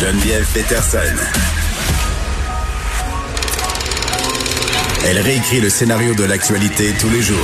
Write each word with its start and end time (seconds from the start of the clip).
Geneviève 0.00 0.46
Peterson. 0.54 0.98
Elle 5.04 5.18
réécrit 5.18 5.60
le 5.60 5.68
scénario 5.68 6.14
de 6.14 6.22
l'actualité 6.22 6.92
tous 7.00 7.10
les 7.10 7.20
jours. 7.20 7.36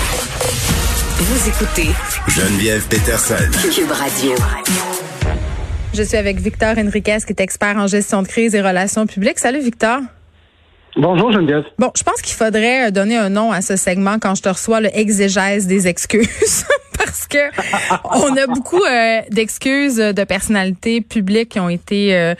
Vous 1.19 1.49
écoutez 1.49 1.89
Geneviève 2.29 2.87
Peterson. 2.87 3.35
Cube 3.75 3.91
Radio. 3.91 4.37
Je 5.95 6.03
suis 6.05 6.17
avec 6.17 6.39
Victor 6.39 6.79
Enriquez, 6.79 7.19
qui 7.27 7.33
est 7.33 7.41
expert 7.41 7.77
en 7.77 7.89
gestion 7.89 8.23
de 8.23 8.29
crise 8.29 8.55
et 8.55 8.63
relations 8.63 9.09
publiques. 9.09 9.41
Salut 9.41 9.61
Victor. 9.61 9.99
Bonjour 10.97 11.33
Geneviève. 11.33 11.65
Bon, 11.81 11.91
je 11.97 12.05
pense 12.05 12.23
qu'il 12.23 12.37
faudrait 12.37 12.93
donner 12.93 13.17
un 13.17 13.31
nom 13.31 13.51
à 13.51 13.63
ce 13.63 13.75
segment 13.75 14.21
quand 14.21 14.37
je 14.37 14.43
te 14.43 14.49
reçois 14.49 14.81
le 14.81 14.97
exégèse 14.97 15.67
des 15.67 15.89
excuses. 15.89 16.67
parce 17.15 17.29
que 17.29 17.39
on 18.05 18.37
a 18.37 18.47
beaucoup 18.49 18.83
euh, 18.83 19.21
d'excuses 19.31 19.97
de 19.97 20.25
personnalités 20.25 21.01
publiques 21.01 21.51
qui 21.51 21.61
ont 21.61 21.69
été 21.69 22.15
euh, 22.15 22.35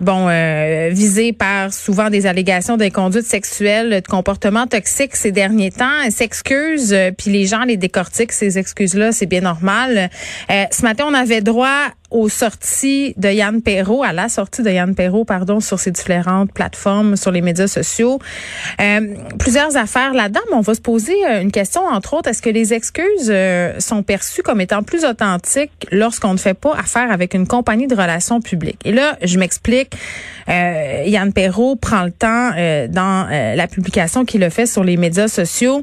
bon 0.00 0.26
euh, 0.28 0.88
visées 0.90 1.32
par 1.32 1.72
souvent 1.72 2.10
des 2.10 2.26
allégations 2.26 2.76
d'inconduite 2.76 3.24
sexuelle, 3.24 4.02
de 4.02 4.06
comportements 4.06 4.66
toxiques 4.66 5.14
ces 5.14 5.30
derniers 5.30 5.70
temps. 5.70 6.02
Elles 6.04 6.12
s'excusent, 6.12 6.96
puis 7.16 7.30
les 7.30 7.46
gens 7.46 7.62
les 7.62 7.76
décortiquent 7.76 8.32
ces 8.32 8.58
excuses-là, 8.58 9.12
c'est 9.12 9.26
bien 9.26 9.42
normal. 9.42 10.10
ce 10.48 10.82
matin, 10.82 11.04
on 11.08 11.14
avait 11.14 11.40
droit 11.40 11.86
aux 12.10 12.28
sorties 12.28 13.14
de 13.16 13.28
Yann 13.28 13.62
Perrault, 13.62 14.02
à 14.02 14.12
la 14.12 14.28
sortie 14.28 14.62
de 14.62 14.70
Yann 14.70 14.94
Perrault, 14.94 15.24
pardon, 15.24 15.60
sur 15.60 15.78
ces 15.78 15.90
différentes 15.90 16.52
plateformes, 16.52 17.16
sur 17.16 17.30
les 17.30 17.40
médias 17.40 17.66
sociaux. 17.66 18.18
plusieurs 19.38 19.76
affaires 19.76 20.14
là-dedans, 20.14 20.40
mais 20.50 20.56
on 20.56 20.60
va 20.60 20.74
se 20.74 20.80
poser 20.80 21.14
une 21.40 21.52
question, 21.52 21.82
entre 21.82 22.14
autres, 22.14 22.30
est-ce 22.30 22.42
que 22.42 22.50
les 22.50 22.72
excuses 22.74 23.32
sont 23.78 24.02
perçues 24.02 24.42
comme 24.42 24.60
étant 24.60 24.82
plus 24.82 25.04
authentiques 25.04 25.86
lorsqu'on 25.90 26.32
ne 26.32 26.38
fait 26.38 26.54
pas 26.54 26.74
affaire 26.74 27.10
avec 27.10 27.34
une 27.34 27.46
compagnie 27.46 27.86
de 27.86 27.94
relations 27.94 28.40
publiques? 28.40 28.80
Et 28.84 28.92
là, 28.92 29.16
je 29.22 29.38
m'explique. 29.38 29.94
Euh, 30.48 31.02
Yann 31.06 31.32
Perrault 31.32 31.76
prend 31.76 32.04
le 32.04 32.12
temps 32.12 32.52
euh, 32.56 32.86
dans 32.88 33.26
euh, 33.30 33.54
la 33.54 33.66
publication 33.66 34.24
qu'il 34.24 34.44
a 34.44 34.50
fait 34.50 34.66
sur 34.66 34.84
les 34.84 34.96
médias 34.96 35.28
sociaux 35.28 35.82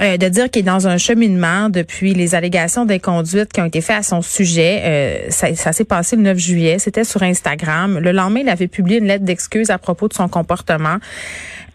de 0.00 0.28
dire 0.28 0.48
qu'il 0.48 0.60
est 0.60 0.62
dans 0.62 0.86
un 0.86 0.96
cheminement 0.96 1.70
depuis 1.70 2.14
les 2.14 2.36
allégations 2.36 2.84
d'inconduite 2.84 3.52
qui 3.52 3.60
ont 3.60 3.64
été 3.64 3.80
faites 3.80 3.96
à 3.96 4.02
son 4.04 4.22
sujet. 4.22 5.26
ça, 5.28 5.48
ça 5.58 5.72
s'est 5.72 5.84
passé 5.84 6.16
le 6.16 6.22
9 6.22 6.38
juillet. 6.38 6.78
C'était 6.78 7.04
sur 7.04 7.22
Instagram. 7.22 7.98
Le 7.98 8.12
lendemain, 8.12 8.40
il 8.40 8.48
avait 8.48 8.68
publié 8.68 8.98
une 8.98 9.06
lettre 9.06 9.24
d'excuse 9.24 9.70
à 9.70 9.78
propos 9.78 10.08
de 10.08 10.14
son 10.14 10.28
comportement. 10.28 10.98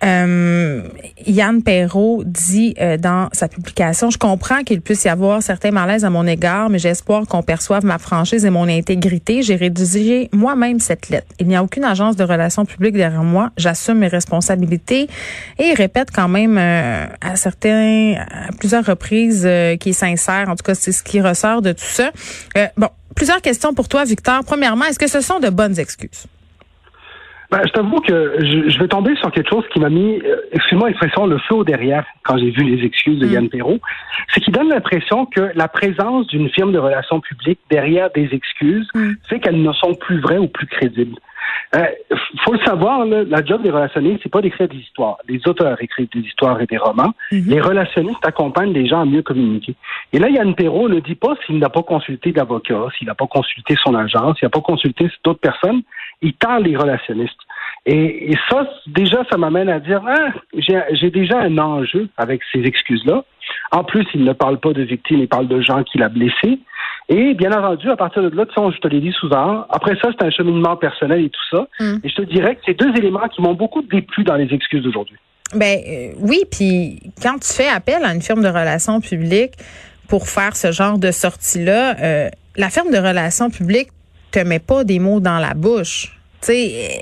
Euh, 0.04 0.82
Yann 1.26 1.64
Perrault 1.64 2.24
dit 2.26 2.76
euh, 2.82 2.98
dans 2.98 3.30
sa 3.32 3.48
publication, 3.48 4.10
je 4.10 4.18
comprends 4.18 4.64
qu'il 4.64 4.82
puisse 4.82 5.06
y 5.06 5.10
avoir 5.10 5.42
certains 5.42 5.72
malaises 5.72 6.04
à 6.04 6.10
mon 6.10 6.28
égard, 6.28 6.70
mais 6.70 6.80
j'espère 6.80 7.22
qu'on 7.30 7.42
perçoive 7.42 7.86
ma 7.86 7.98
franchise 7.98 8.44
et 8.44 8.50
mon 8.50 8.68
intégrité. 8.68 9.44
J'ai 9.44 9.56
rédigé 9.56 10.30
moi-même 10.34 10.80
cette 10.80 11.10
lettre. 11.10 11.28
Il 11.40 11.48
n'y 11.48 11.56
a 11.56 11.64
aucune 11.64 11.86
agence 11.86 12.16
de 12.18 12.24
relations 12.24 12.66
publiques 12.66 12.96
derrière 12.96 13.24
moi. 13.24 13.52
J'assume 13.56 14.00
mes 14.00 14.08
responsabilités 14.08 15.08
et 15.58 15.64
il 15.64 15.76
répète 15.76 16.10
quand 16.14 16.28
même 16.28 16.58
euh, 16.58 17.06
à 17.22 17.36
certains, 17.38 18.16
à 18.18 18.52
plusieurs 18.60 18.86
reprises 18.86 19.48
qui 19.80 19.90
est 19.90 19.94
sincère. 19.94 20.50
En 20.50 20.56
tout 20.56 20.64
cas, 20.64 20.76
c'est 20.76 20.92
ce 20.92 21.04
qui 21.04 21.22
ressort 21.22 21.62
de 21.62 21.72
tout 21.72 21.86
ça. 21.86 22.12
bon, 22.76 22.90
plusieurs 23.16 23.42
questions 23.42 23.74
pour 23.74 23.88
toi, 23.88 24.04
Victor. 24.04 24.42
Premièrement, 24.46 24.86
est-ce 24.86 25.00
que 25.00 25.10
ce 25.10 25.22
sont 25.22 25.40
de 25.40 25.50
bonnes 25.50 25.80
excuses? 25.80 26.28
Ben, 27.54 27.62
je 27.68 27.72
t'avoue 27.72 28.00
que 28.00 28.38
je, 28.40 28.80
vais 28.80 28.88
tomber 28.88 29.16
sur 29.18 29.32
quelque 29.32 29.48
chose 29.48 29.64
qui 29.72 29.80
m'a 29.80 29.90
mis, 29.90 30.20
euh, 30.26 30.38
excuse-moi 30.54 30.88
l'expression, 30.88 31.28
le 31.28 31.38
feu 31.38 31.54
au 31.54 31.64
derrière 31.64 32.04
quand 32.24 32.36
j'ai 32.40 32.50
vu 32.50 32.64
les 32.64 32.84
excuses 32.84 33.20
de 33.20 33.28
mm. 33.28 33.32
Yann 33.32 33.50
Perrault. 33.50 33.80
C'est 34.34 34.40
qu'il 34.40 34.54
donne 34.54 34.70
l'impression 34.70 35.28
que 35.28 35.52
la 35.54 35.68
présence 35.68 36.26
d'une 36.26 36.50
firme 36.50 36.72
de 36.72 36.80
relations 36.80 37.20
publiques 37.20 37.60
derrière 37.70 38.10
des 38.10 38.30
excuses 38.32 38.88
mm. 38.96 39.12
fait 39.30 39.40
qu'elles 39.40 39.62
ne 39.62 39.72
sont 39.74 39.94
plus 39.94 40.20
vraies 40.20 40.40
ou 40.40 40.48
plus 40.48 40.66
crédibles. 40.66 41.20
Euh, 41.76 41.86
faut 42.44 42.54
le 42.54 42.60
savoir, 42.66 43.06
la 43.06 43.44
job 43.44 43.64
des 43.64 43.72
relationnistes, 43.72 44.22
c'est 44.24 44.32
pas 44.32 44.42
d'écrire 44.42 44.68
des 44.68 44.78
histoires. 44.78 45.18
Les 45.28 45.42
auteurs 45.48 45.82
écrivent 45.82 46.10
des 46.14 46.22
histoires 46.22 46.62
et 46.62 46.66
des 46.66 46.78
romans. 46.78 47.14
Mm-hmm. 47.32 47.48
Les 47.48 47.62
relationnistes 47.62 48.26
accompagnent 48.26 48.74
les 48.74 48.88
gens 48.88 49.02
à 49.02 49.06
mieux 49.06 49.22
communiquer. 49.24 49.76
Et 50.12 50.20
là, 50.20 50.30
Yann 50.30 50.54
Perrault 50.56 50.90
ne 50.90 51.00
dit 51.00 51.16
pas 51.16 51.36
s'il 51.46 51.58
n'a 51.58 51.70
pas 51.70 51.84
consulté 51.84 52.32
d'avocat, 52.32 52.88
s'il 52.98 53.08
n'a 53.08 53.16
pas 53.16 53.28
consulté 53.28 53.76
son 53.84 53.96
agence, 53.96 54.38
s'il 54.38 54.46
n'a 54.46 54.52
pas 54.52 54.62
consulté 54.62 55.10
d'autres 55.24 55.40
personnes 55.40 55.82
il 56.24 56.34
tend 56.34 56.58
les 56.58 56.76
relationnistes. 56.76 57.40
Et, 57.86 58.34
ça, 58.50 58.68
déjà, 58.88 59.24
ça 59.30 59.38
m'amène 59.38 59.70
à 59.70 59.80
dire, 59.80 60.02
ah, 60.08 60.30
j'ai 60.58 61.12
déjà 61.12 61.40
un 61.40 61.58
enjeu 61.58 62.08
avec 62.18 62.42
ces 62.52 62.62
excuses-là. 62.62 63.24
En 63.72 63.84
plus, 63.84 64.08
il 64.14 64.24
ne 64.24 64.32
parle 64.32 64.60
pas 64.60 64.72
de 64.72 64.84
victimes, 64.84 65.20
il 65.20 65.28
parle 65.28 65.50
de 65.50 65.62
gens 65.62 65.84
qu'il 65.84 66.02
a 66.02 66.10
blessés. 66.10 66.60
Et 67.10 67.34
bien 67.34 67.52
entendu, 67.52 67.90
à 67.90 67.98
partir 67.98 68.24
de 68.24 68.36
là, 68.36 68.46
je 68.48 68.78
te 68.80 68.88
l'ai 68.88 69.02
dit 69.02 69.12
souvent, 69.12 69.66
après 69.70 69.96
ça, 70.02 70.10
c'est 70.12 70.26
un 70.26 70.30
cheminement 70.32 70.78
personnel 70.78 71.22
et 71.22 71.30
tout 71.30 71.58
ça. 71.58 71.68
Mm. 71.80 71.98
Et 72.04 72.10
je 72.10 72.16
te 72.16 72.22
dirais 72.22 72.56
que 72.56 72.62
c'est 72.66 72.80
deux 72.80 72.96
éléments 72.96 73.28
qui 73.28 73.42
m'ont 73.42 73.54
beaucoup 73.54 73.82
déplu 73.82 74.24
dans 74.24 74.36
les 74.36 74.54
excuses 74.54 74.84
d'aujourd'hui. 74.84 75.18
Ben 75.54 75.80
euh, 75.88 76.14
oui, 76.20 76.44
puis 76.50 77.00
quand 77.22 77.38
tu 77.40 77.54
fais 77.54 77.68
appel 77.68 78.04
à 78.04 78.14
une 78.14 78.22
firme 78.22 78.42
de 78.42 78.48
relations 78.48 79.02
publiques 79.02 79.54
pour 80.08 80.28
faire 80.28 80.56
ce 80.56 80.72
genre 80.72 80.98
de 80.98 81.12
sortie-là, 81.12 81.96
euh, 82.00 82.30
la 82.56 82.70
firme 82.70 82.92
de 82.92 82.98
relations 82.98 83.50
publiques 83.50 83.90
te 84.32 84.40
met 84.40 84.60
pas 84.60 84.84
des 84.84 85.00
mots 85.00 85.20
dans 85.20 85.38
la 85.38 85.54
bouche. 85.54 86.18
Tu 86.42 86.48
sais, 86.48 87.02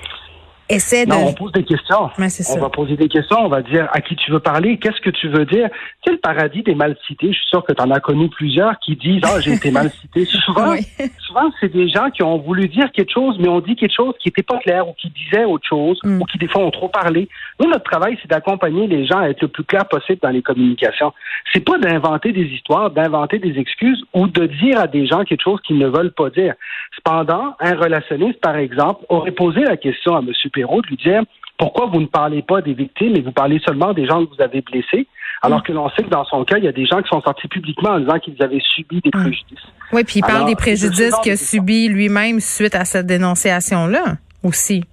essaie 0.71 1.05
de. 1.05 1.11
Non, 1.11 1.27
on 1.27 1.33
pose 1.33 1.51
des 1.51 1.63
questions. 1.63 2.09
on 2.17 2.59
va 2.59 2.69
poser 2.69 2.95
des 2.95 3.07
questions, 3.07 3.37
on 3.39 3.49
va 3.49 3.61
dire 3.61 3.87
à 3.91 4.01
qui 4.01 4.15
tu 4.15 4.31
veux 4.31 4.39
parler, 4.39 4.77
qu'est-ce 4.77 5.01
que 5.01 5.09
tu 5.09 5.27
veux 5.29 5.45
dire. 5.45 5.69
Sais, 6.05 6.11
le 6.11 6.19
paradis 6.19 6.63
des 6.63 6.75
mal 6.75 6.95
cités, 7.07 7.27
je 7.27 7.37
suis 7.37 7.47
sûr 7.47 7.63
que 7.63 7.73
tu 7.73 7.81
en 7.81 7.91
as 7.91 7.99
connu 7.99 8.29
plusieurs 8.29 8.79
qui 8.79 8.95
disent 8.95 9.21
Ah, 9.23 9.39
j'ai 9.39 9.53
été 9.53 9.71
mal 9.71 9.89
cité. 10.01 10.25
Souvent, 10.25 10.75
souvent 11.19 11.51
c'est 11.59 11.71
des 11.71 11.89
gens 11.89 12.09
qui 12.09 12.23
ont 12.23 12.37
voulu 12.37 12.67
dire 12.67 12.91
quelque 12.91 13.11
chose, 13.13 13.37
mais 13.39 13.47
ont 13.47 13.61
dit 13.61 13.75
quelque 13.75 13.95
chose 13.95 14.13
qui 14.19 14.29
n'était 14.29 14.43
pas 14.43 14.57
clair 14.57 14.87
ou 14.87 14.93
qui 14.93 15.09
disait 15.09 15.45
autre 15.45 15.67
chose 15.67 15.99
mm. 16.03 16.21
ou 16.21 16.25
qui, 16.25 16.37
des 16.37 16.47
fois, 16.47 16.63
ont 16.63 16.71
trop 16.71 16.89
parlé. 16.89 17.29
Nous, 17.59 17.69
notre 17.69 17.89
travail, 17.89 18.17
c'est 18.21 18.29
d'accompagner 18.29 18.87
les 18.87 19.05
gens 19.05 19.19
à 19.19 19.29
être 19.29 19.41
le 19.41 19.47
plus 19.47 19.63
clair 19.63 19.87
possible 19.87 20.19
dans 20.21 20.29
les 20.29 20.41
communications. 20.41 21.13
C'est 21.53 21.63
pas 21.65 21.77
d'inventer 21.77 22.31
des 22.31 22.45
histoires, 22.45 22.91
d'inventer 22.91 23.39
des 23.39 23.57
excuses 23.57 24.03
ou 24.13 24.27
de 24.27 24.45
dire 24.47 24.79
à 24.79 24.87
des 24.87 25.05
gens 25.07 25.23
quelque 25.23 25.43
chose 25.43 25.59
qu'ils 25.61 25.77
ne 25.77 25.87
veulent 25.87 26.13
pas 26.13 26.29
dire. 26.29 26.55
Cependant, 26.95 27.55
un 27.59 27.75
relationniste, 27.75 28.39
par 28.41 28.55
exemple, 28.55 29.05
aurait 29.09 29.31
posé 29.31 29.61
la 29.61 29.77
question 29.77 30.15
à 30.15 30.19
M. 30.19 30.31
De 30.61 30.88
lui 30.88 30.97
dire 30.97 31.23
pourquoi 31.57 31.85
vous 31.85 32.01
ne 32.01 32.07
parlez 32.07 32.41
pas 32.41 32.61
des 32.61 32.73
victimes 32.73 33.16
et 33.16 33.22
vous 33.22 33.31
parlez 33.31 33.59
seulement 33.66 33.94
des 33.94 34.07
gens 34.07 34.25
que 34.25 34.35
vous 34.35 34.41
avez 34.41 34.61
blessés, 34.61 35.07
alors 35.44 35.61
que 35.61 35.72
l'on 35.72 35.89
sait 35.91 36.03
que 36.03 36.09
dans 36.09 36.25
son 36.25 36.44
cas, 36.44 36.57
il 36.57 36.63
y 36.63 36.67
a 36.67 36.72
des 36.72 36.85
gens 36.85 37.01
qui 37.01 37.09
sont 37.09 37.22
sortis 37.22 37.47
publiquement 37.47 37.91
en 37.91 37.99
disant 37.99 38.17
qu'ils 38.19 38.41
avaient 38.41 38.61
subi 38.73 38.99
des 39.01 39.11
hum. 39.13 39.22
préjudices. 39.22 39.67
Oui, 39.94 40.03
puis 40.03 40.19
il 40.19 40.22
parle 40.22 40.47
des 40.47 40.55
préjudices 40.55 41.16
qu'il 41.22 41.33
a 41.33 41.35
subis 41.35 41.88
lui-même 41.88 42.39
suite 42.39 42.75
à 42.75 42.85
cette 42.85 43.05
dénonciation-là 43.05 44.17
aussi. 44.44 44.83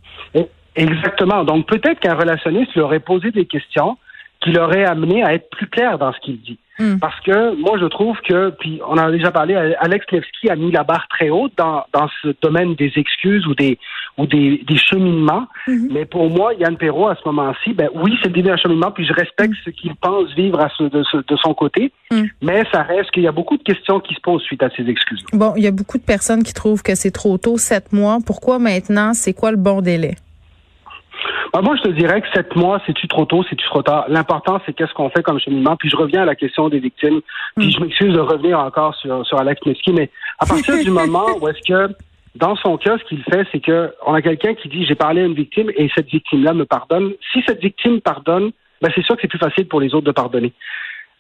Exactement. 0.79 1.43
Donc 1.43 1.67
peut-être 1.67 1.99
qu'un 1.99 2.15
relationniste 2.15 2.73
lui 2.75 2.81
aurait 2.81 3.01
posé 3.01 3.33
des 3.33 3.47
questions 3.47 3.99
qui 4.41 4.53
l'auraient 4.53 4.85
amené 4.85 5.25
à 5.25 5.35
être 5.35 5.51
plus 5.51 5.67
clair 5.67 5.99
dans 5.99 6.13
ce 6.13 6.21
qu'il 6.21 6.41
dit. 6.41 6.59
Hmm. 6.79 6.99
Parce 6.99 7.19
que 7.21 7.55
moi, 7.61 7.79
je 7.81 7.87
trouve 7.87 8.17
que, 8.21 8.51
puis 8.51 8.81
on 8.87 8.93
en 8.93 8.99
a 8.99 9.11
déjà 9.11 9.31
parlé, 9.31 9.55
Alex 9.81 10.07
Levski 10.13 10.49
a 10.49 10.57
mis 10.57 10.71
la 10.71 10.85
barre 10.85 11.07
très 11.09 11.31
haute 11.31 11.53
dans, 11.57 11.85
dans 11.93 12.09
ce 12.23 12.29
domaine 12.41 12.75
des 12.75 12.93
excuses 12.97 13.47
ou 13.47 13.55
des 13.55 13.79
ou 14.17 14.27
des, 14.27 14.65
des 14.67 14.77
cheminements. 14.77 15.47
Hmm. 15.67 15.89
Mais 15.93 16.05
pour 16.05 16.29
moi, 16.29 16.53
Yann 16.55 16.77
Perrault, 16.77 17.09
à 17.09 17.15
ce 17.15 17.27
moment-ci, 17.27 17.73
ben 17.73 17.89
oui, 17.95 18.17
c'est 18.21 18.29
le 18.29 18.35
début 18.35 18.49
d'un 18.49 18.57
cheminement, 18.57 18.91
puis 18.91 19.07
je 19.07 19.13
respecte 19.13 19.53
hmm. 19.53 19.65
ce 19.65 19.71
qu'il 19.71 19.95
pense 19.97 20.35
vivre 20.35 20.61
à 20.61 20.69
ce, 20.77 20.85
de, 20.85 21.05
de, 21.29 21.37
son 21.37 21.55
côté. 21.55 21.93
Mais 22.43 22.65
ça 22.73 22.83
reste 22.83 23.11
qu'il 23.13 23.23
y 23.23 23.29
a 23.29 23.33
beaucoup 23.33 23.57
de 23.57 23.63
questions 23.63 24.01
qui 24.01 24.15
se 24.15 24.21
posent 24.21 24.43
suite 24.43 24.63
à 24.63 24.71
ces 24.77 24.89
excuses. 24.89 25.25
Bon, 25.33 25.55
il 25.57 25.63
y 25.63 25.67
a 25.67 25.71
beaucoup 25.71 25.99
de 25.99 26.03
personnes 26.03 26.43
qui 26.43 26.53
trouvent 26.53 26.83
que 26.83 26.95
c'est 26.95 27.11
trop 27.11 27.39
tôt, 27.39 27.59
sept 27.59 27.93
mois. 27.93 28.19
Pourquoi 28.25 28.59
maintenant? 28.59 29.15
C'est 29.15 29.35
quoi 29.35 29.51
le 29.51 29.57
bon 29.57 29.81
délai? 29.81 30.17
Ben, 31.53 31.63
moi, 31.63 31.77
je 31.77 31.83
te 31.83 31.89
dirais 31.89 32.21
que 32.21 32.29
sept 32.35 32.55
mois, 32.57 32.81
c'est-tu 32.87 33.09
trop 33.09 33.25
tôt, 33.25 33.43
c'est-tu 33.49 33.65
trop 33.67 33.83
tard? 33.83 34.05
L'important, 34.09 34.61
c'est 34.65 34.73
qu'est-ce 34.73 34.93
qu'on 34.95 35.11
fait 35.11 35.23
comme 35.23 35.41
cheminement? 35.41 35.77
Puis 35.77 35.89
je 35.89 35.97
reviens 35.97 36.23
à 36.23 36.25
la 36.25 36.35
question 36.35 36.69
des 36.69 36.79
victimes. 36.79 37.21
Puis 37.57 37.73
je 37.73 37.81
m'excuse 37.81 38.15
de 38.15 38.21
revenir 38.21 38.59
encore 38.59 38.95
sur, 38.97 39.27
sur 39.27 39.39
Alex 39.39 39.65
Mesky, 39.67 39.93
mais 39.93 40.11
à 40.39 40.47
partir 40.47 40.79
du 40.83 40.91
moment 41.01 41.27
où 41.41 41.49
est-ce 41.49 41.67
que 41.67 41.95
dans 42.35 42.55
son 42.57 42.77
cas, 42.77 42.99
ce 42.99 43.05
qu'il 43.05 43.23
fait, 43.25 43.47
c'est 43.51 43.61
que 43.61 43.93
on 44.07 44.15
a 44.15 44.23
quelqu'un 44.23 44.55
qui 44.55 44.69
dit 44.69 44.87
j'ai 44.87 44.95
parlé 44.95 45.23
à 45.23 45.25
une 45.25 45.35
victime 45.35 45.71
et 45.77 45.91
cette 45.95 46.09
victime-là 46.09 46.55
me 46.55 46.65
pardonne. 46.65 47.13
Si 47.33 47.43
cette 47.47 47.61
victime 47.61 48.01
pardonne, 48.01 48.53
ben 48.81 48.91
c'est 48.95 49.03
sûr 49.03 49.17
que 49.17 49.23
c'est 49.23 49.29
plus 49.29 49.39
facile 49.39 49.67
pour 49.67 49.81
les 49.81 49.95
autres 49.95 50.07
de 50.07 50.13
pardonner. 50.13 50.53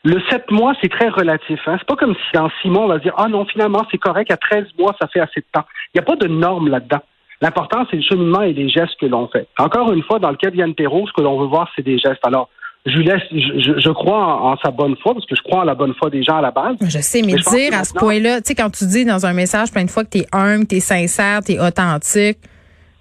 Le 0.04 0.20
sept 0.30 0.48
mois, 0.50 0.74
c'est 0.80 0.90
très 0.90 1.08
relatif. 1.08 1.58
Hein? 1.66 1.76
C'est 1.78 1.88
pas 1.88 1.96
comme 1.96 2.14
si 2.14 2.32
dans 2.32 2.48
six 2.62 2.68
mois, 2.68 2.84
on 2.84 2.88
va 2.88 2.98
dire 2.98 3.14
Ah 3.16 3.28
non, 3.28 3.44
finalement, 3.46 3.84
c'est 3.90 3.98
correct, 3.98 4.30
à 4.30 4.36
13 4.36 4.66
mois, 4.78 4.94
ça 5.00 5.08
fait 5.08 5.20
assez 5.20 5.40
de 5.40 5.46
temps. 5.52 5.64
Il 5.92 5.98
n'y 5.98 6.00
a 6.00 6.04
pas 6.04 6.16
de 6.16 6.28
norme 6.28 6.68
là-dedans. 6.68 7.02
L'important, 7.40 7.86
c'est 7.90 7.96
le 7.96 8.02
cheminement 8.02 8.42
et 8.42 8.52
les 8.52 8.68
gestes 8.68 8.98
que 9.00 9.06
l'on 9.06 9.28
fait. 9.28 9.46
Encore 9.58 9.92
une 9.92 10.02
fois, 10.02 10.18
dans 10.18 10.30
le 10.30 10.36
cas 10.36 10.50
d'Yann 10.50 10.74
Perrault, 10.74 11.06
ce 11.06 11.12
que 11.12 11.20
l'on 11.20 11.38
veut 11.38 11.46
voir, 11.46 11.70
c'est 11.76 11.82
des 11.82 11.98
gestes. 11.98 12.24
Alors, 12.24 12.48
je 12.84 12.98
laisse, 12.98 13.22
je, 13.30 13.78
je 13.78 13.90
crois 13.90 14.42
en, 14.42 14.56
sa 14.56 14.70
bonne 14.70 14.96
foi, 14.96 15.14
parce 15.14 15.26
que 15.26 15.36
je 15.36 15.42
crois 15.42 15.60
en 15.60 15.64
la 15.64 15.74
bonne 15.74 15.94
foi 15.94 16.10
des 16.10 16.22
gens 16.22 16.38
à 16.38 16.42
la 16.42 16.50
base. 16.50 16.76
Je 16.80 16.98
sais, 16.98 17.22
mais, 17.22 17.34
dire 17.34 17.78
à 17.78 17.84
ce 17.84 17.94
point-là, 17.94 18.40
tu 18.40 18.48
sais, 18.48 18.54
quand 18.54 18.70
tu 18.70 18.86
dis 18.86 19.04
dans 19.04 19.26
un 19.26 19.34
message 19.34 19.70
plein 19.70 19.84
de 19.84 19.90
fois 19.90 20.04
que 20.04 20.10
tu 20.10 20.18
es 20.18 20.26
humble, 20.32 20.66
tu 20.66 20.76
es 20.76 20.80
sincère, 20.80 21.40
tu 21.44 21.52
es 21.52 21.60
authentique, 21.60 22.38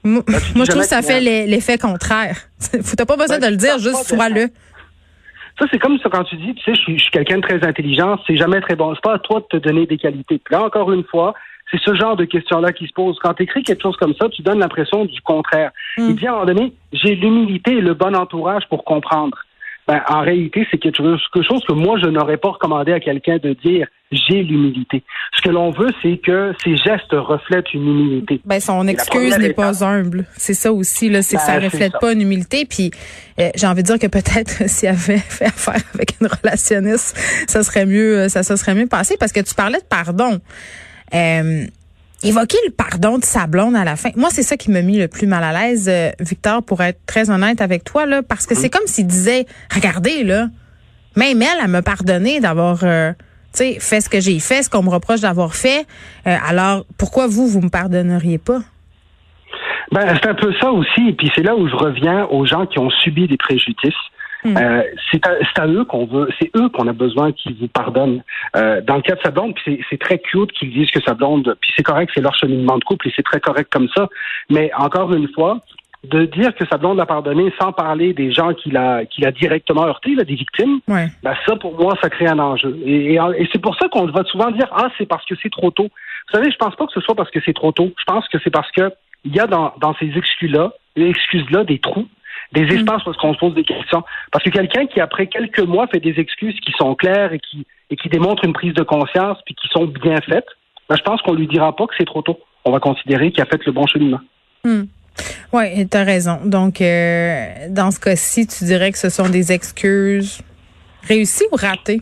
moi, 0.03 0.23
ben, 0.25 0.35
je 0.65 0.71
trouve 0.71 0.81
que 0.81 0.87
ça 0.87 1.01
fait 1.01 1.19
l'effet 1.19 1.77
contraire. 1.77 2.37
Tu 2.71 2.77
n'as 2.77 3.05
pas 3.05 3.17
besoin 3.17 3.39
ben, 3.39 3.47
de 3.47 3.51
le 3.51 3.57
dire, 3.57 3.77
juste 3.77 4.03
sois-le. 4.03 4.47
Ça, 5.59 5.65
c'est 5.71 5.79
comme 5.79 5.97
ça 5.99 6.09
quand 6.09 6.23
tu 6.23 6.35
dis, 6.37 6.53
tu 6.53 6.63
sais, 6.63 6.75
je 6.75 6.81
suis, 6.81 7.11
quelqu'un 7.11 7.37
de 7.37 7.41
très 7.41 7.63
intelligent, 7.67 8.19
c'est 8.27 8.37
jamais 8.37 8.61
très 8.61 8.75
bon. 8.75 8.93
C'est 8.93 9.03
pas 9.03 9.15
à 9.15 9.19
toi 9.19 9.39
de 9.39 9.57
te 9.59 9.67
donner 9.67 9.85
des 9.85 9.97
qualités. 9.97 10.39
là, 10.51 10.63
encore 10.63 10.91
une 10.91 11.03
fois, 11.03 11.33
c'est 11.71 11.79
ce 11.81 11.95
genre 11.95 12.15
de 12.15 12.25
questions-là 12.25 12.71
qui 12.71 12.87
se 12.87 12.93
posent. 12.93 13.17
Quand 13.21 13.33
tu 13.33 13.43
écris 13.43 13.63
quelque 13.63 13.81
chose 13.81 13.97
comme 13.97 14.13
ça, 14.19 14.29
tu 14.29 14.41
donnes 14.41 14.59
l'impression 14.59 15.05
du 15.05 15.21
contraire. 15.21 15.71
Il 15.97 16.15
dit 16.15 16.27
à 16.27 16.31
un 16.31 16.33
moment 16.33 16.45
donné, 16.45 16.73
j'ai 16.93 17.15
l'humilité 17.15 17.73
et 17.73 17.81
le 17.81 17.93
bon 17.93 18.15
entourage 18.15 18.63
pour 18.69 18.83
comprendre. 18.83 19.37
Ben, 19.87 20.01
en 20.09 20.19
réalité, 20.19 20.67
c'est 20.69 20.77
quelque 20.77 20.97
chose 20.97 21.63
que 21.65 21.73
moi, 21.73 21.97
je 22.03 22.09
n'aurais 22.09 22.35
pas 22.35 22.49
recommandé 22.49 22.91
à 22.91 22.99
quelqu'un 22.99 23.37
de 23.37 23.53
dire 23.53 23.87
j'ai 24.11 24.43
l'humilité. 24.43 25.03
Ce 25.33 25.41
que 25.41 25.49
l'on 25.49 25.71
veut, 25.71 25.89
c'est 26.01 26.17
que 26.17 26.53
ces 26.61 26.75
gestes 26.75 27.11
reflètent 27.11 27.73
une 27.73 27.87
humilité. 27.87 28.41
Ben, 28.43 28.59
son 28.59 28.85
excuse 28.87 29.37
n'est 29.37 29.53
pas 29.53 29.85
humble. 29.85 30.25
C'est 30.35 30.53
ça 30.53 30.73
aussi, 30.73 31.09
là. 31.09 31.21
C'est 31.21 31.37
que 31.37 31.41
ça 31.41 31.59
ben, 31.59 31.65
reflète 31.65 31.93
pas 32.01 32.11
une 32.11 32.21
humilité. 32.21 32.65
Puis, 32.65 32.91
euh, 33.39 33.49
j'ai 33.55 33.67
envie 33.67 33.81
de 33.81 33.87
dire 33.87 33.99
que 33.99 34.07
peut-être 34.07 34.63
s'il 34.67 34.89
avait 34.89 35.17
fait 35.17 35.45
affaire 35.45 35.81
avec 35.93 36.15
une 36.19 36.27
relationniste, 36.27 37.17
ça 37.47 37.63
serait 37.63 37.85
mieux, 37.85 38.19
euh, 38.19 38.29
ça, 38.29 38.43
ça 38.43 38.57
serait 38.57 38.75
mieux 38.75 38.87
passé 38.87 39.15
parce 39.17 39.31
que 39.31 39.41
tu 39.41 39.55
parlais 39.55 39.79
de 39.79 39.85
pardon. 39.89 40.39
Euh, 41.13 41.65
évoquer 42.24 42.57
le 42.65 42.71
pardon 42.71 43.18
de 43.18 43.24
sa 43.24 43.48
blonde 43.48 43.75
à 43.75 43.83
la 43.83 43.95
fin. 43.95 44.09
Moi, 44.15 44.30
c'est 44.31 44.44
ça 44.44 44.57
qui 44.57 44.71
m'a 44.71 44.81
mis 44.81 44.98
le 44.98 45.07
plus 45.07 45.27
mal 45.27 45.44
à 45.44 45.54
l'aise, 45.54 45.88
euh, 45.89 46.12
Victor, 46.19 46.63
pour 46.63 46.81
être 46.81 47.00
très 47.06 47.30
honnête 47.30 47.62
avec 47.62 47.83
toi, 47.83 48.06
là, 48.06 48.24
parce 48.24 48.45
que 48.48 48.56
c'est 48.56 48.69
comme 48.69 48.88
s'il 48.88 49.07
disait, 49.07 49.45
regardez, 49.74 50.24
là, 50.24 50.48
même 51.15 51.42
elle, 51.42 51.59
elle 51.63 51.69
m'a 51.69 51.81
pardonné 51.81 52.39
d'avoir, 52.39 52.80
euh, 52.83 53.12
tu 53.54 53.59
sais, 53.59 53.77
fait 53.80 54.01
ce 54.01 54.09
que 54.09 54.19
j'ai 54.19 54.39
fait, 54.39 54.63
ce 54.63 54.69
qu'on 54.69 54.83
me 54.83 54.89
reproche 54.89 55.21
d'avoir 55.21 55.56
fait. 55.56 55.86
Euh, 56.25 56.36
alors, 56.48 56.86
pourquoi 56.98 57.27
vous, 57.27 57.48
vous 57.48 57.62
me 57.62 57.69
pardonneriez 57.69 58.39
pas? 58.39 58.59
Ben, 59.92 60.18
c'est 60.21 60.30
un 60.30 60.36
peu 60.36 60.54
ça 60.59 60.71
aussi, 60.71 61.09
et 61.09 61.13
puis 61.13 61.31
c'est 61.33 61.44
là 61.44 61.56
où 61.56 61.68
je 61.68 61.75
reviens 61.75 62.25
aux 62.25 62.45
gens 62.45 62.65
qui 62.65 62.77
ont 62.80 62.89
subi 62.89 63.27
des 63.27 63.38
préjudices. 63.38 63.94
Hmm. 64.43 64.55
Euh, 64.57 64.83
c'est 65.11 65.59
à, 65.59 65.67
eux 65.67 65.85
qu'on 65.85 66.05
veut, 66.05 66.29
c'est 66.39 66.51
eux 66.55 66.69
qu'on 66.69 66.87
a 66.87 66.93
besoin 66.93 67.31
qu'ils 67.31 67.55
vous 67.55 67.67
pardonnent. 67.67 68.23
Euh, 68.55 68.81
dans 68.81 68.95
le 68.95 69.01
cas 69.01 69.15
de 69.15 69.21
sa 69.21 69.31
blonde, 69.31 69.55
c'est 69.65 69.99
très 69.99 70.19
cute 70.19 70.51
qu'ils 70.53 70.71
disent 70.71 70.91
que 70.91 71.01
sa 71.01 71.13
blonde, 71.13 71.55
puis 71.59 71.71
c'est 71.75 71.83
correct, 71.83 72.11
c'est 72.13 72.21
leur 72.21 72.35
cheminement 72.35 72.77
de 72.77 72.83
couple 72.83 73.07
et 73.07 73.13
c'est 73.15 73.23
très 73.23 73.39
correct 73.39 73.71
comme 73.71 73.89
ça. 73.95 74.07
Mais 74.49 74.71
encore 74.77 75.13
une 75.13 75.27
fois, 75.33 75.59
de 76.03 76.25
dire 76.25 76.53
que 76.55 76.65
sa 76.69 76.77
blonde 76.77 76.97
l'a 76.97 77.05
pardonné 77.05 77.51
sans 77.59 77.71
parler 77.71 78.13
des 78.13 78.31
gens 78.31 78.53
qu'il 78.53 78.77
a, 78.77 79.05
qu'il 79.05 79.25
a 79.25 79.31
directement 79.31 79.85
heurté, 79.85 80.13
là, 80.15 80.23
des 80.23 80.35
victimes, 80.35 80.79
ben 80.87 81.09
ça, 81.45 81.55
pour 81.55 81.77
moi, 81.77 81.95
ça 82.01 82.09
crée 82.09 82.27
un 82.27 82.39
enjeu. 82.39 82.77
Et, 82.85 83.15
et, 83.15 83.49
c'est 83.51 83.61
pour 83.61 83.75
ça 83.77 83.87
qu'on 83.89 84.05
va 84.05 84.23
souvent 84.25 84.51
dire, 84.51 84.67
ah, 84.71 84.89
c'est 84.97 85.07
parce 85.07 85.25
que 85.25 85.35
c'est 85.41 85.51
trop 85.51 85.71
tôt. 85.71 85.89
Vous 86.29 86.37
savez, 86.37 86.51
je 86.51 86.57
pense 86.57 86.75
pas 86.75 86.85
que 86.85 86.93
ce 86.93 87.01
soit 87.01 87.15
parce 87.15 87.31
que 87.31 87.39
c'est 87.43 87.53
trop 87.53 87.71
tôt. 87.71 87.91
Je 87.97 88.03
pense 88.05 88.27
que 88.27 88.37
c'est 88.43 88.51
parce 88.51 88.71
que 88.71 88.91
il 89.25 89.35
y 89.35 89.39
a 89.39 89.47
dans, 89.47 89.73
dans 89.81 89.95
ces 89.95 90.11
excuses-là, 90.15 90.71
excuses-là, 90.95 91.63
des 91.63 91.79
trous 91.79 92.07
des 92.53 92.65
mm. 92.65 92.79
espaces 92.79 93.03
parce 93.03 93.17
qu'on 93.17 93.33
se 93.33 93.39
pose 93.39 93.53
des 93.53 93.63
questions. 93.63 94.03
Parce 94.31 94.44
que 94.44 94.49
quelqu'un 94.49 94.85
qui, 94.88 94.99
après 94.99 95.27
quelques 95.27 95.59
mois, 95.59 95.88
fait 95.88 95.99
des 95.99 96.19
excuses 96.19 96.59
qui 96.59 96.71
sont 96.77 96.95
claires 96.95 97.33
et 97.33 97.39
qui, 97.39 97.65
et 97.89 97.95
qui 97.95 98.09
démontrent 98.09 98.45
une 98.45 98.53
prise 98.53 98.73
de 98.73 98.83
conscience 98.83 99.38
puis 99.45 99.55
qui 99.55 99.67
sont 99.69 99.85
bien 99.85 100.19
faites, 100.21 100.47
ben, 100.89 100.95
je 100.95 101.03
pense 101.03 101.21
qu'on 101.21 101.33
lui 101.33 101.47
dira 101.47 101.75
pas 101.75 101.85
que 101.88 101.94
c'est 101.97 102.05
trop 102.05 102.21
tôt. 102.21 102.39
On 102.65 102.71
va 102.71 102.79
considérer 102.79 103.31
qu'il 103.31 103.41
a 103.41 103.45
fait 103.45 103.63
le 103.65 103.71
bon 103.71 103.85
cheminement. 103.88 104.21
Mm. 104.63 104.83
Oui, 105.53 105.88
tu 105.88 105.97
as 105.97 106.03
raison. 106.03 106.39
Donc, 106.45 106.81
euh, 106.81 107.67
dans 107.69 107.91
ce 107.91 107.99
cas-ci, 107.99 108.45
tu 108.47 108.65
dirais 108.65 108.91
que 108.91 108.97
ce 108.97 109.09
sont 109.09 109.29
des 109.29 109.51
excuses 109.51 110.41
réussies 111.07 111.45
ou 111.51 111.55
ratées? 111.55 112.01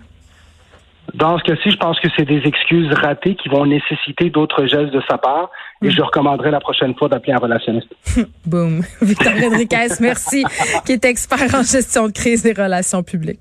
Dans 1.13 1.37
ce 1.37 1.43
cas-ci, 1.43 1.71
je 1.71 1.77
pense 1.77 1.99
que 1.99 2.07
c'est 2.17 2.25
des 2.25 2.41
excuses 2.45 2.91
ratées 2.91 3.35
qui 3.35 3.47
vont 3.47 3.65
nécessiter 3.65 4.29
d'autres 4.29 4.65
gestes 4.65 4.91
de 4.91 5.01
sa 5.07 5.17
part. 5.17 5.49
Et 5.81 5.91
je 5.91 6.01
recommanderais 6.01 6.51
la 6.51 6.59
prochaine 6.59 6.95
fois 6.95 7.09
d'appeler 7.09 7.33
un 7.33 7.37
relationniste. 7.37 7.89
Boum. 8.45 8.81
Victor 9.01 9.33
Rodriguez, 9.41 9.87
merci, 9.99 10.43
qui 10.85 10.93
est 10.93 11.05
expert 11.05 11.53
en 11.53 11.63
gestion 11.63 12.07
de 12.07 12.11
crise 12.11 12.45
et 12.45 12.53
relations 12.53 13.03
publiques. 13.03 13.39